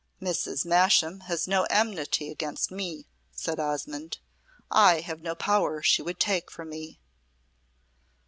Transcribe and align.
"Mrs. 0.19 0.65
Masham 0.65 1.19
has 1.29 1.47
no 1.47 1.65
enmity 1.65 2.31
against 2.31 2.71
me," 2.71 3.05
said 3.33 3.59
Osmonde. 3.59 4.17
"I 4.71 5.01
have 5.01 5.21
no 5.21 5.35
power 5.35 5.83
she 5.83 6.01
would 6.01 6.19
take 6.19 6.49
from 6.49 6.71
me." 6.71 6.99